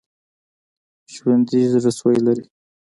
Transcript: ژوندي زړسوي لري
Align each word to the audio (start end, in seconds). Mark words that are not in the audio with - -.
ژوندي 1.13 1.61
زړسوي 1.73 2.17
لري 2.25 2.45